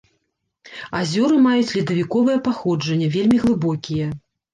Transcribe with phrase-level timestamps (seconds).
[0.99, 4.09] Азёры маюць ледавіковае паходжанне, вельмі глыбокія.